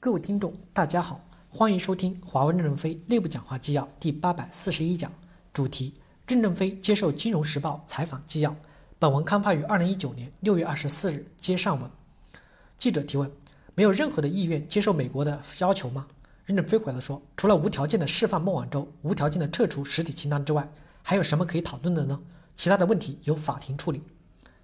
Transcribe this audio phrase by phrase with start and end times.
[0.00, 1.20] 各位听众，大家好，
[1.50, 5.12] 欢迎收听华为任正非内部讲话纪要第八百四十一讲，
[5.52, 5.92] 主题：
[6.28, 8.54] 任正非接受《金融时报》采访纪要。
[9.00, 11.26] 本文刊发于二零一九年六月二十四日。
[11.40, 11.90] 接上文，
[12.78, 13.28] 记者提问：
[13.74, 16.06] 没有任何的意愿接受美国的要求吗？
[16.46, 20.70] 任正非回答说：除了无条件的释放孟晚舟、无条件的撤除实体清单之外，
[21.02, 22.20] 还有什么可以讨论的呢？
[22.54, 24.00] 其他的问题由法庭处理。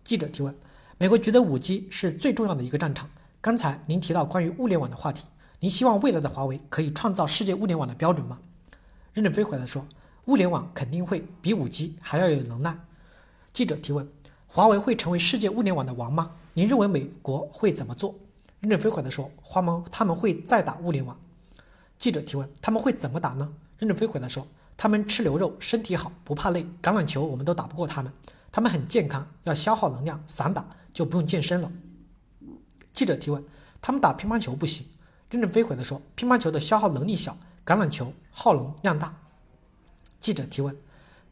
[0.04, 0.54] 记者提问：
[0.96, 3.10] 美国觉得五 G 是最重要的一个战场。
[3.44, 5.26] 刚才您提到关于物联网的话题，
[5.60, 8.38] 您希望未来的华为可以创造世界物联网的标准吗？
[9.12, 9.86] 任正非回答说，
[10.24, 12.74] 物联网肯定会比五 G 还要有能耐。
[13.52, 14.08] 记者提问，
[14.46, 16.30] 华为会成为世界物联网的王吗？
[16.54, 18.14] 您认为美国会怎么做？
[18.60, 21.14] 任正非回答说，华盟他们会再打物联网。
[21.98, 23.52] 记者提问，他们会怎么打呢？
[23.78, 28.10] 任正非回答说，他们吃牛肉，身体好，不怕累，橄榄球我们都打不过他们，
[28.50, 31.70] 他们很健康，要消耗能量，散打就不用健身了。
[32.94, 33.44] 记者提问
[33.82, 34.86] ：“他们打乒乓球不行？”
[35.28, 39.14] 任正非回答说：“乒乓球的消耗能力小，橄榄球耗能量大。”
[40.20, 40.74] 记者提问：“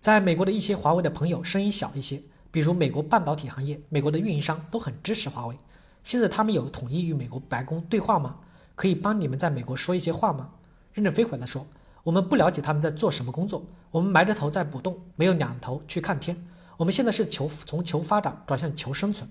[0.01, 2.21] 在美国的一些华为的朋友声音小一些，
[2.51, 5.57] 比如美国半导体行业，美国的运营商都很支持华为。
[6.03, 8.37] 现在他们有统一与美国白宫对话吗？
[8.75, 10.51] 可以帮你们在美国说一些话吗？”
[10.93, 11.65] 任正非回答说
[12.03, 16.37] ：“我们不了解他们在做什么工作，我们埋着头在补洞，没有两头去看天。
[16.77, 19.31] 我们现在是求从求发展转向求生存。”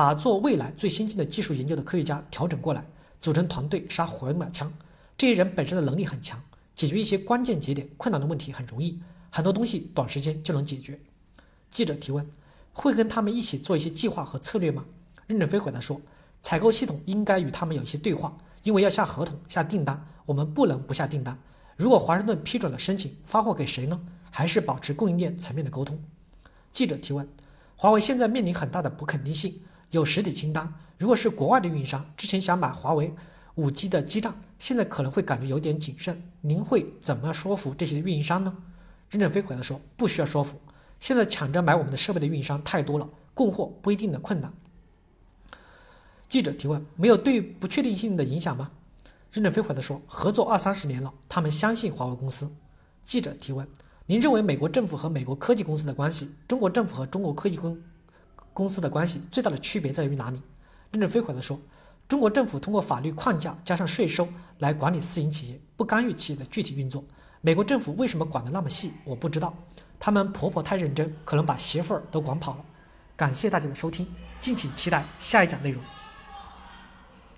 [0.00, 2.82] 把做未来最先进的技术研究的科学家调整过来，
[3.20, 4.72] 组成团队杀回马枪。
[5.18, 6.42] 这些人本身的能力很强，
[6.74, 10.98] 解决一些关键节点困难的问题很容易，很多东西短时间就能解决。
[11.70, 12.26] 记者提问：
[12.72, 14.86] 会跟他们一起做一些计划和策略吗？
[15.26, 16.00] 任正非回答说：
[16.40, 21.38] 采购系统应该与他们有一些对话，因为要下合同、下订单，我们不能不下订单。
[21.76, 24.00] 如果华盛顿批准了申请，发货给谁呢？
[24.30, 26.02] 还是保持供应链层面的沟通。
[26.72, 27.28] 记者提问：
[27.76, 29.60] 华为现在面临很大的不肯定性。
[29.90, 33.12] 有实体清单，如果是国外的运营商，之前想买华为
[33.56, 36.22] 五 G 的基站，现在可能会感觉有点谨慎。
[36.40, 38.56] 您会怎么说服这些运营商呢？
[39.10, 40.60] 任正非回答说：“不需要说服，
[41.00, 44.52] 现在抢着买我们的设备的运营商太多了，供货不一定的困难。”
[46.28, 48.70] 记者提问：“没有对不确定性的影响吗？”
[49.32, 52.48] 任正非回答说：“合作二三十年了，他们相信华为公司。”
[53.04, 53.66] 记者提问
[54.06, 57.76] ：“您认为美国政府和美国科技公司的关系，中国政府和中国科技公？”
[58.52, 60.40] 公司的关系最大的区别在于哪里？
[60.90, 61.60] 任正非回答说
[62.08, 64.28] ：“中国政府通过法律框架加上税收
[64.58, 67.04] 来管理私营企业，不干预企业的具体运作。
[67.40, 68.92] 美国政府为什么管得那么细？
[69.04, 69.54] 我不知道。
[69.98, 72.64] 他们婆婆太认真，可能把媳妇儿都管跑了。”
[73.16, 74.06] 感谢大家的收听，
[74.40, 75.82] 敬请期待下一讲内容。